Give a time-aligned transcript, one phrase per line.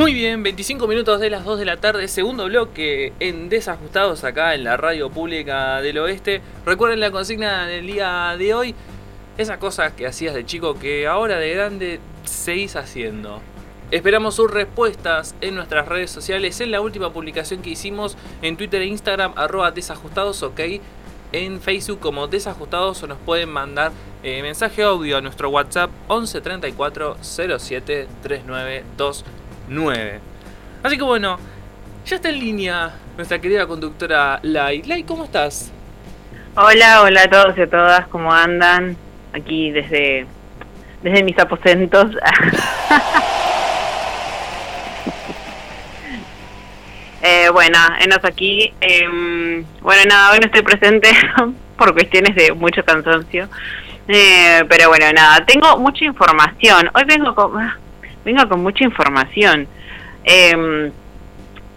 [0.00, 4.54] Muy bien, 25 minutos de las 2 de la tarde, segundo bloque en Desajustados acá
[4.54, 6.40] en la radio pública del oeste.
[6.64, 8.74] Recuerden la consigna del día de hoy,
[9.36, 13.42] esas cosas que hacías de chico que ahora de grande seguís haciendo.
[13.90, 18.80] Esperamos sus respuestas en nuestras redes sociales, en la última publicación que hicimos en Twitter
[18.80, 20.60] e Instagram, arroba desajustados, ok,
[21.32, 23.92] en Facebook como desajustados o nos pueden mandar
[24.22, 28.08] eh, mensaje audio a nuestro WhatsApp 11 34 07
[29.70, 30.20] 3929.
[30.82, 31.38] Así que bueno,
[32.04, 34.82] ya está en línea nuestra querida conductora Lai.
[34.82, 35.70] Lai, ¿cómo estás?
[36.56, 38.96] Hola, hola a todos y a todas, ¿cómo andan?
[39.32, 40.26] Aquí desde,
[41.02, 42.16] desde mis aposentos.
[47.22, 48.72] Eh, bueno, enos aquí.
[48.80, 51.10] Em, bueno, nada, hoy no estoy presente
[51.76, 53.46] por cuestiones de mucho cansancio.
[54.08, 56.90] Eh, pero bueno, nada, tengo mucha información.
[56.94, 57.52] Hoy vengo con,
[58.24, 59.66] vengo con mucha información.
[60.24, 60.90] Eh,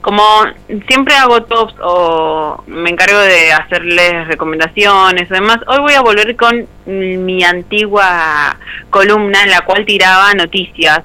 [0.03, 0.21] como
[0.89, 6.35] siempre hago tops o me encargo de hacerles recomendaciones y demás, hoy voy a volver
[6.35, 8.57] con mi antigua
[8.89, 11.03] columna en la cual tiraba noticias.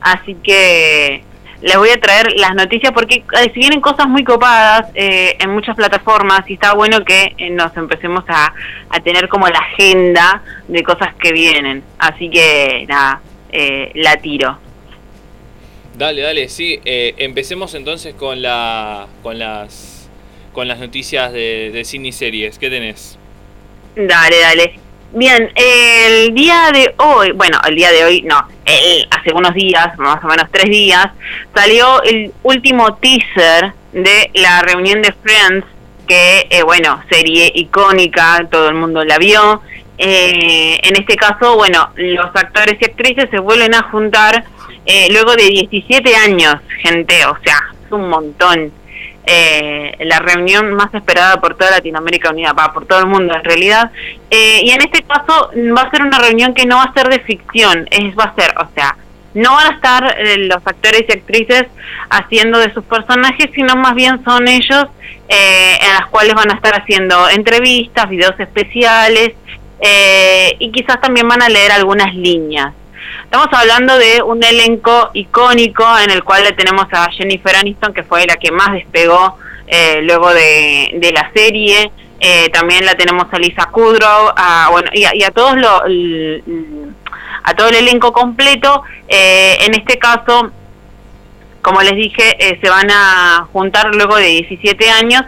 [0.00, 1.24] Así que
[1.62, 5.50] les voy a traer las noticias porque eh, si vienen cosas muy copadas eh, en
[5.50, 8.54] muchas plataformas y está bueno que eh, nos empecemos a,
[8.88, 11.82] a, tener como la agenda de cosas que vienen.
[11.98, 13.20] Así que nada,
[13.94, 14.67] la tiro.
[15.98, 16.80] Dale, dale, sí.
[16.84, 20.08] empecemos entonces con la, con las,
[20.52, 22.58] con las noticias de, de cine y series.
[22.58, 23.18] ¿Qué tenés?
[23.96, 24.78] Dale, dale.
[25.10, 28.36] Bien, el día de hoy, bueno, el día de hoy no,
[29.10, 31.08] hace unos días, más o menos tres días,
[31.54, 35.66] salió el último teaser de la reunión de Friends,
[36.06, 39.62] que, eh, bueno, serie icónica, todo el mundo la vio.
[39.96, 44.44] Eh, en este caso, bueno, los actores y actrices se vuelven a juntar
[44.88, 48.72] eh, luego de 17 años, gente, o sea, es un montón
[49.30, 53.44] eh, la reunión más esperada por toda Latinoamérica Unida, va, por todo el mundo en
[53.44, 53.90] realidad.
[54.30, 57.08] Eh, y en este caso va a ser una reunión que no va a ser
[57.10, 58.96] de ficción, es va a ser, o sea,
[59.34, 61.64] no van a estar eh, los actores y actrices
[62.08, 64.86] haciendo de sus personajes, sino más bien son ellos
[65.28, 69.32] eh, en las cuales van a estar haciendo entrevistas, videos especiales
[70.58, 72.72] y quizás también van a leer algunas líneas.
[73.24, 78.02] Estamos hablando de un elenco icónico en el cual le tenemos a Jennifer Aniston, que
[78.02, 79.36] fue la que más despegó
[79.66, 81.90] eh, luego de, la serie.
[82.20, 85.82] Eh, también la tenemos a Lisa Kudrow, a, bueno, y a, todos lo,
[87.44, 88.82] a todo el elenco completo.
[89.08, 90.50] Eh, en este caso,
[91.60, 95.22] como les dije, se van a juntar luego de 17 años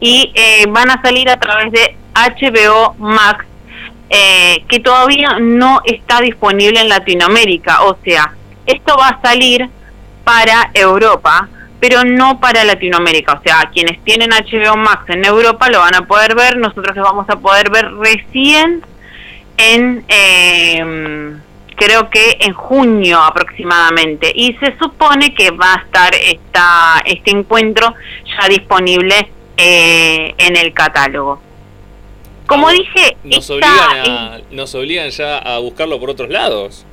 [0.00, 0.32] y
[0.68, 3.46] van a salir a través de HBO Max
[4.10, 7.82] eh, que todavía no está disponible en Latinoamérica.
[7.84, 8.34] O sea,
[8.66, 9.68] esto va a salir
[10.24, 11.48] para Europa,
[11.80, 13.34] pero no para Latinoamérica.
[13.34, 17.02] O sea, quienes tienen HBO Max en Europa lo van a poder ver, nosotros lo
[17.02, 18.82] vamos a poder ver recién
[19.56, 21.40] en, em,
[21.76, 24.32] creo que en junio aproximadamente.
[24.34, 27.94] Y se supone que va a estar esta, este encuentro
[28.24, 31.40] ya disponible eh, en el catálogo.
[32.46, 36.84] Como dije, nos, obligan nos obligan ya a buscarlo por otros lados.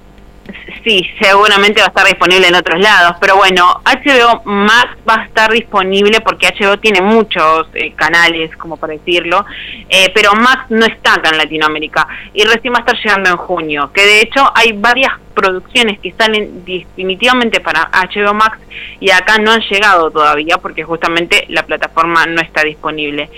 [0.84, 5.26] Sí, seguramente va a estar disponible en otros lados, pero bueno, HBO Max va a
[5.26, 9.46] estar disponible porque HBO tiene muchos eh, canales, como para decirlo,
[9.90, 13.38] eh, pero Max no está acá en Latinoamérica y recién va a estar llegando en
[13.38, 18.58] junio, que de hecho hay varias producciones que salen definitivamente para HBO Max
[19.00, 23.30] y acá no han llegado todavía porque justamente la plataforma no está disponible.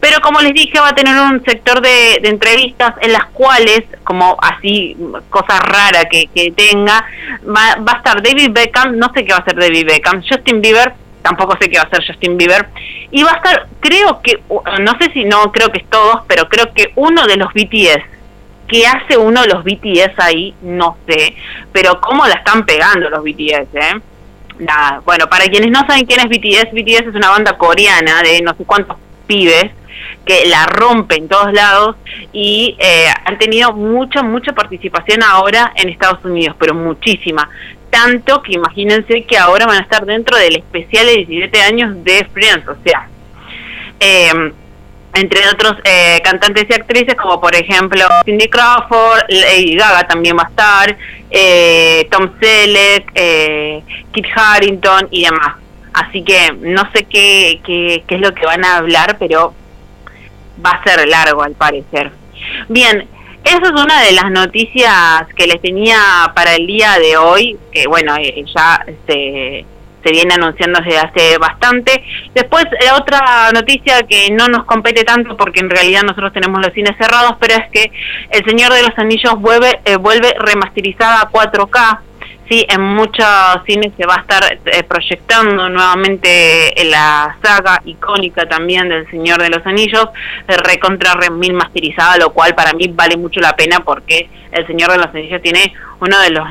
[0.00, 4.36] Pero como les dije, va a tener un sector de, entrevistas en las cuales, como
[4.40, 4.96] así,
[5.30, 7.06] cosa rara que, tenga,
[7.46, 10.92] va, a estar David Beckham, no sé qué va a ser David Beckham, Justin Bieber,
[11.22, 12.68] tampoco sé qué va a ser Justin Bieber,
[13.10, 14.42] y va a estar, creo que,
[14.82, 18.04] no sé si no, creo que es todos, pero creo que uno de los BTS,
[18.68, 21.34] que hace uno de los BTS ahí, no sé,
[21.72, 24.00] pero cómo la están pegando los BTS, ¿eh?
[24.58, 28.40] Nada, bueno, para quienes no saben quién es BTS, BTS es una banda coreana de
[28.40, 29.70] no sé cuántos pibes
[30.24, 31.96] que la rompen en todos lados
[32.32, 37.48] y eh, han tenido mucha, mucha participación ahora en Estados Unidos, pero muchísima.
[37.90, 42.26] Tanto que imagínense que ahora van a estar dentro del especial de 17 años de
[42.32, 43.08] Friends, o sea,
[44.00, 44.52] em,
[45.14, 50.42] entre otros eh, cantantes y actrices como por ejemplo Cindy Crawford, Lady Gaga también va
[50.42, 50.96] a estar,
[51.30, 53.12] eh, Tom Selleck,
[54.12, 55.63] Kit Harrington y demás.
[55.94, 59.54] Así que no sé qué, qué, qué es lo que van a hablar, pero
[60.64, 62.10] va a ser largo al parecer.
[62.68, 63.08] Bien,
[63.44, 67.86] esa es una de las noticias que les tenía para el día de hoy, que
[67.86, 69.64] bueno, eh, ya se,
[70.02, 72.02] se viene anunciando desde hace bastante.
[72.34, 72.64] Después,
[72.98, 77.36] otra noticia que no nos compete tanto porque en realidad nosotros tenemos los cines cerrados,
[77.38, 77.92] pero es que
[78.30, 81.98] El Señor de los Anillos vuelve, vuelve remasterizada a 4K
[82.48, 83.26] Sí, en muchos
[83.64, 89.48] cines se va a estar eh, proyectando nuevamente la saga icónica también del Señor de
[89.48, 90.08] los Anillos,
[90.46, 94.98] recontra mil masterizada, lo cual para mí vale mucho la pena porque el Señor de
[94.98, 96.44] los Anillos tiene uno de los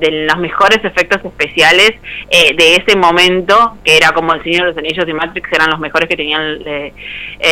[0.00, 1.92] de los mejores efectos especiales
[2.30, 5.70] eh, de ese momento, que era como el Señor de los Anillos y Matrix eran
[5.70, 6.92] los mejores que tenían eh,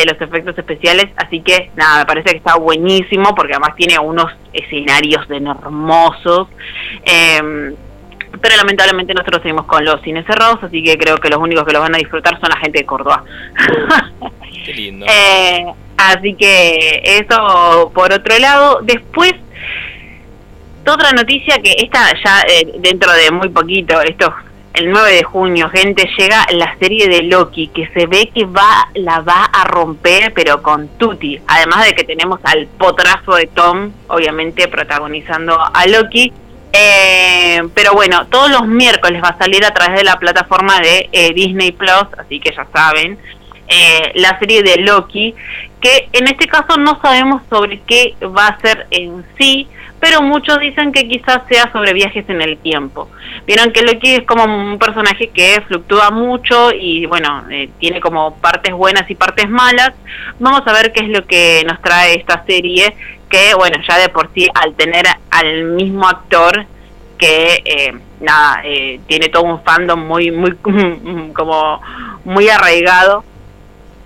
[0.05, 4.31] los efectos especiales, así que nada, me parece que está buenísimo porque además tiene unos
[4.53, 6.47] escenarios de hermosos.
[7.05, 7.73] Eh,
[8.41, 11.73] pero lamentablemente nosotros seguimos con los cines cerrados, así que creo que los únicos que
[11.73, 13.23] los van a disfrutar son la gente de Córdoba.
[14.65, 15.05] Qué lindo.
[15.15, 15.65] Eh,
[15.97, 18.79] así que eso por otro lado.
[18.81, 19.33] Después,
[20.91, 24.33] otra noticia que está ya eh, dentro de muy poquito, esto
[24.73, 28.89] el 9 de junio, gente, llega la serie de Loki, que se ve que va
[28.95, 31.39] la va a romper, pero con Tutti.
[31.47, 36.33] Además de que tenemos al potrazo de Tom, obviamente protagonizando a Loki.
[36.71, 41.07] Eh, pero bueno, todos los miércoles va a salir a través de la plataforma de
[41.11, 43.19] eh, Disney Plus, así que ya saben,
[43.67, 45.35] eh, la serie de Loki,
[45.79, 49.67] que en este caso no sabemos sobre qué va a ser en sí,
[50.03, 53.09] pero muchos dicen que quizás sea sobre viajes en el tiempo.
[53.47, 58.35] Vieron que Loki es como un personaje que fluctúa mucho y bueno, eh, tiene como
[58.35, 59.93] partes buenas y partes malas.
[60.39, 62.93] Vamos a ver qué es lo que nos trae esta serie
[63.29, 66.65] que bueno, ya de por sí al tener al mismo actor
[67.17, 70.53] que eh, nada, eh, tiene todo un fandom muy, muy,
[71.33, 71.81] como
[72.25, 73.23] muy arraigado,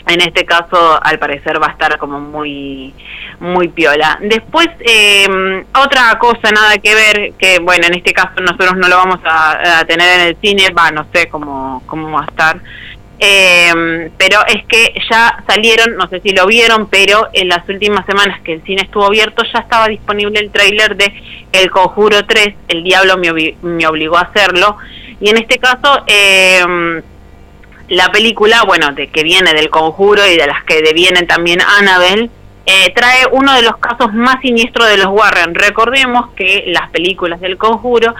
[0.08, 2.94] en este caso al parecer va a estar como muy
[3.40, 4.18] muy piola.
[4.22, 8.98] Después, eh, otra cosa, nada que ver, que bueno, en este caso nosotros no lo
[8.98, 12.60] vamos a, tener en el cine, va, no sé cómo, cómo va a estar,
[13.20, 18.06] eh, pero es que ya salieron, no sé si lo vieron, pero en las últimas
[18.06, 21.12] semanas que el cine estuvo abierto ya estaba disponible el tráiler de
[21.52, 24.78] El Conjuro 3, El Diablo me, me, obligó a hacerlo,
[25.20, 27.02] y en este caso eh,
[27.90, 32.30] la película, bueno, de que viene del Conjuro y de las que devienen también Annabelle,
[32.66, 35.56] eh, trae uno de los casos más siniestros de los Warren.
[35.56, 38.14] Recordemos que las películas del Conjuro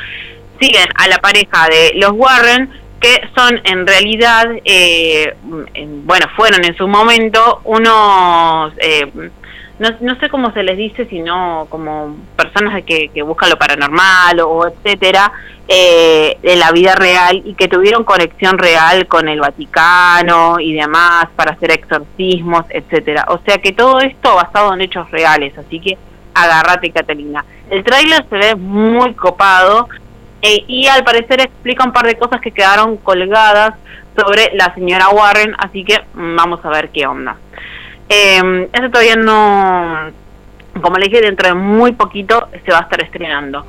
[0.60, 2.70] siguen a la pareja de los Warren,
[3.02, 5.36] que son en realidad, eh,
[6.06, 9.12] bueno, fueron en su momento unos, eh,
[9.80, 14.40] no, no, sé cómo se les dice, sino como personas que, que buscan lo paranormal
[14.42, 15.32] o, etcétera,
[15.68, 21.28] eh, en la vida real y que tuvieron conexión real con el Vaticano y demás
[21.36, 23.26] para hacer exorcismos, etcétera.
[23.30, 25.98] O sea que todo esto basado en hechos reales, así que
[26.34, 27.46] agárrate Catalina.
[27.70, 29.88] El tráiler se ve muy copado,
[30.42, 33.74] eh, y al parecer explica un par de cosas que quedaron colgadas
[34.16, 37.38] sobre la señora Warren, así que vamos a ver qué onda.
[38.10, 40.12] Eh, eso todavía no,
[40.82, 43.66] como le dije, dentro de muy poquito se va a estar estrenando.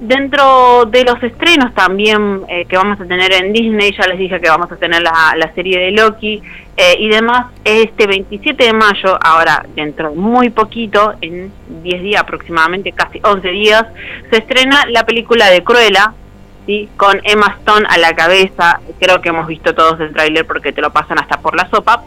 [0.00, 4.40] Dentro de los estrenos también eh, que vamos a tener en Disney, ya les dije
[4.40, 6.42] que vamos a tener la, la serie de Loki
[6.76, 11.52] eh, y demás, este 27 de mayo, ahora dentro de muy poquito, en
[11.84, 13.84] 10 días aproximadamente, casi 11 días,
[14.30, 16.14] se estrena la película de Cruella,
[16.66, 16.88] ¿sí?
[16.96, 20.80] con Emma Stone a la cabeza, creo que hemos visto todos el tráiler porque te
[20.80, 22.02] lo pasan hasta por la sopa,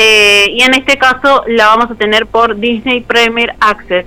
[0.00, 4.06] eh, y en este caso la vamos a tener por Disney Premier Access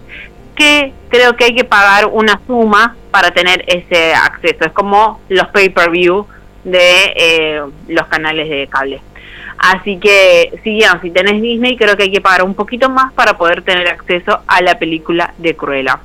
[0.55, 4.63] que creo que hay que pagar una suma para tener ese acceso.
[4.63, 6.25] Es como los pay-per-view
[6.63, 9.01] de eh, los canales de cable.
[9.57, 13.12] Así que, si bien, si tenés Disney, creo que hay que pagar un poquito más
[13.12, 16.00] para poder tener acceso a la película de Cruella.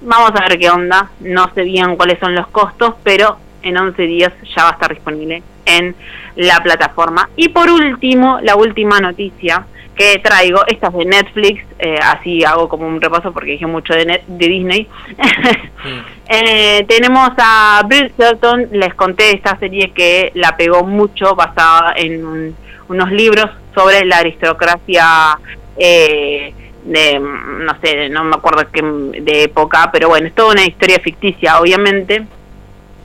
[0.00, 1.10] Vamos a ver qué onda.
[1.20, 4.90] No sé bien cuáles son los costos, pero en 11 días ya va a estar
[4.90, 5.94] disponible en
[6.36, 7.28] la plataforma.
[7.36, 12.86] Y por último, la última noticia que traigo, estas de Netflix, eh, así hago como
[12.86, 14.88] un repaso porque dije mucho de, net, de Disney.
[16.28, 22.56] eh, tenemos a Bridgerton, les conté esta serie que la pegó mucho, basada en un,
[22.88, 25.38] unos libros sobre la aristocracia.
[25.76, 26.54] Eh,
[26.84, 30.98] de no sé, no me acuerdo qué de época, pero bueno, es toda una historia
[30.98, 32.26] ficticia, obviamente,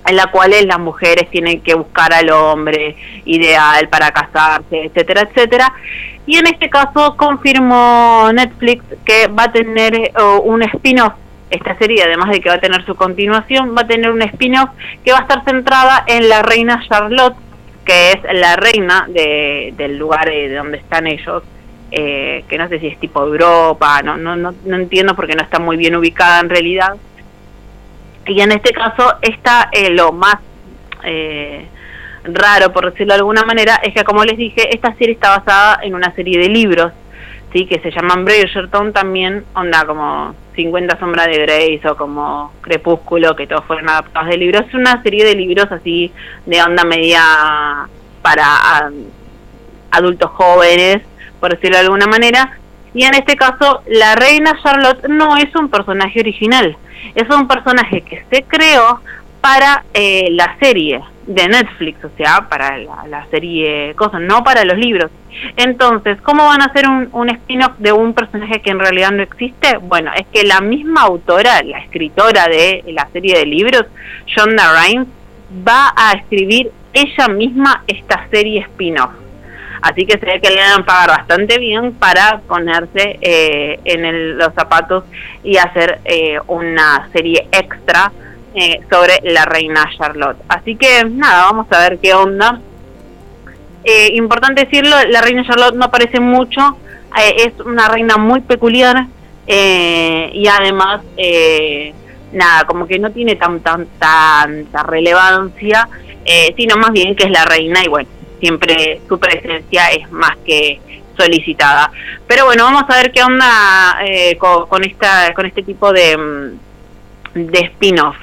[0.08, 2.96] en la cual las mujeres tienen que buscar al hombre
[3.26, 5.74] ideal para casarse, etcétera, etcétera.
[6.26, 10.12] Y en este caso confirmó Netflix que va a tener eh,
[10.44, 11.14] un spin-off.
[11.50, 14.70] Esta serie, además de que va a tener su continuación, va a tener un spin-off
[15.04, 17.36] que va a estar centrada en la reina Charlotte,
[17.86, 21.44] que es la reina de, del lugar de donde están ellos,
[21.92, 25.44] eh, que no sé si es tipo Europa, no, no, no, no entiendo porque no
[25.44, 26.98] está muy bien ubicada en realidad
[28.28, 30.38] y en este caso está eh, lo más
[31.04, 31.68] eh,
[32.24, 35.80] raro, por decirlo de alguna manera, es que, como les dije, esta serie está basada
[35.82, 36.92] en una serie de libros,
[37.54, 37.66] ¿sí?
[37.66, 43.48] que se llaman Bridgerton también, onda como 50 sombras de Grey o como Crepúsculo, que
[43.48, 44.64] todos fueron adaptados de libros.
[44.68, 46.12] Es una serie de libros así
[46.46, 47.22] de onda media
[48.22, 48.90] para
[49.92, 51.02] adultos jóvenes,
[51.40, 52.58] por decirlo de alguna manera.
[52.94, 56.76] Y en este caso, la reina Charlotte no es un personaje original,
[57.16, 59.02] es un personaje que se creó
[59.42, 64.78] para eh, la serie de Netflix, o sea, para la, serie cosas, no para los
[64.78, 65.12] libros.
[65.56, 69.24] Entonces, ¿cómo van a hacer un, un spin-off de un personaje que en realidad no
[69.24, 69.78] existe?
[69.78, 73.86] Bueno, es que la misma autora, la escritora de la serie de libros,
[74.26, 75.08] Shonda Rhimes,
[75.68, 79.12] va a escribir ella misma esta serie spin-off.
[79.82, 84.38] Así que se ve que le van a pagar bastante bien para ponerse eh, en
[84.38, 85.04] los zapatos
[85.44, 88.12] y hacer eh, una serie extra
[88.60, 90.38] eh, sobre la reina Charlotte.
[90.48, 92.60] Así que nada, vamos a ver qué onda.
[93.84, 96.76] Eh, importante decirlo, la reina Charlotte no aparece mucho,
[97.20, 99.06] eh, es una reina muy peculiar
[99.48, 101.02] y además,
[102.34, 105.88] nada, como que no tiene tan, tan tanta relevancia,
[106.58, 110.80] sino más bien que es la reina y bueno, siempre su presencia es más que
[111.18, 111.92] solicitada.
[112.28, 113.98] Pero bueno, vamos a ver qué onda
[114.38, 116.68] con, esta, con este tipo de mm,
[117.46, 118.16] de spin-off.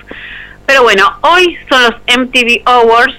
[0.66, 3.14] Pero bueno, hoy son los MTV Awards.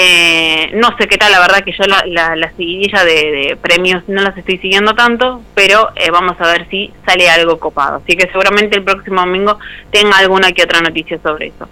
[0.00, 4.22] Eh, no sé qué tal, la verdad que yo la, la, seguidilla de, premios no
[4.22, 7.96] las estoy siguiendo tanto, pero eh, vamos a ver si sale algo copado.
[7.96, 9.58] Así que seguramente el próximo domingo
[9.90, 11.68] tenga alguna que otra noticia sobre eso.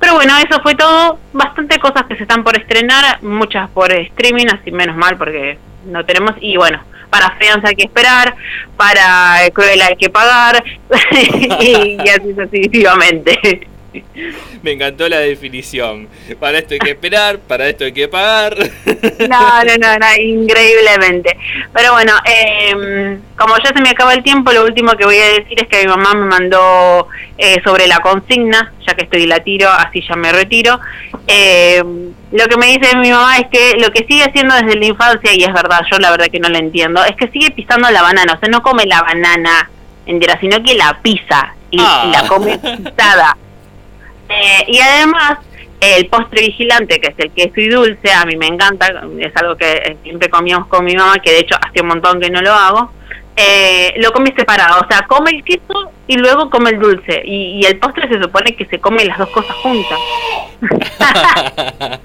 [0.00, 1.18] Pero bueno, eso fue todo.
[1.34, 6.02] Bastante cosas que se están por estrenar, muchas por streaming, así menos mal porque no
[6.06, 6.32] tenemos.
[6.40, 8.34] Y bueno, para Fianza hay que esperar,
[8.78, 10.64] para Cruella hay que pagar,
[11.60, 13.68] y, así sucesivamente.
[14.62, 16.08] Me encantó la definición.
[16.40, 18.56] Para esto hay que esperar, para esto hay que pagar.
[19.28, 21.36] No, no, no, no increíblemente.
[21.72, 25.28] Pero bueno, eh, como ya se me acaba el tiempo, lo último que voy a
[25.28, 27.08] decir es que mi mamá me mandó
[27.38, 30.80] eh, sobre la consigna, ya que estoy la tiro, así ya me retiro.
[31.26, 31.82] Eh,
[32.32, 35.32] lo que me dice mi mamá es que lo que sigue haciendo desde la infancia,
[35.34, 38.02] y es verdad, yo la verdad que no lo entiendo, es que sigue pisando la
[38.02, 39.70] banana, o sea, no come la banana
[40.06, 42.08] entera, sino que la pisa y, ah.
[42.12, 43.36] la come pisada.
[44.28, 45.38] Eh, y además,
[45.80, 48.86] el postre vigilante, que es el queso y dulce, a mí me encanta,
[49.18, 52.30] es algo que siempre comíamos con mi mamá, que de hecho hace un montón que
[52.30, 52.90] no lo hago,
[53.36, 57.64] eh, lo come separado, o sea, come el queso y luego come el dulce, y,
[57.66, 59.98] el postre se supone que se come las dos cosas juntas.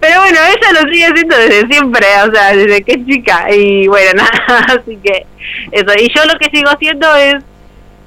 [0.00, 3.86] Pero bueno, ella lo sigue haciendo desde siempre, o sea, desde que es chica, y
[3.86, 5.24] bueno, nada, así que
[5.70, 7.36] eso, y yo lo que sigo haciendo es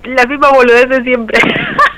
[0.04, 1.40] la misma boludez de siempre.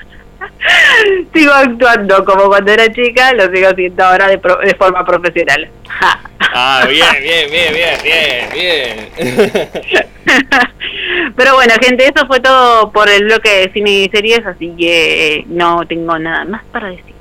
[1.34, 5.69] sigo actuando como cuando era chica, lo sigo haciendo ahora de, de forma profesional.
[6.53, 9.69] ah, bien, bien, bien, bien, bien, bien.
[11.36, 15.43] Pero bueno, gente, eso fue todo por el bloque de cine y series, así que
[15.48, 17.15] no tengo nada más para decir.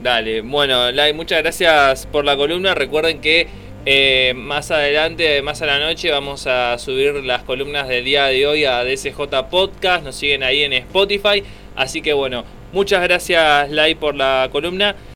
[0.00, 2.74] Dale, bueno, Lai, muchas gracias por la columna.
[2.74, 3.48] Recuerden que
[3.84, 8.46] eh, más adelante, más a la noche, vamos a subir las columnas del día de
[8.46, 9.18] hoy a DSJ
[9.50, 10.04] Podcast.
[10.04, 11.42] Nos siguen ahí en Spotify.
[11.74, 14.94] Así que bueno, Muchas gracias, Lai, por la columna.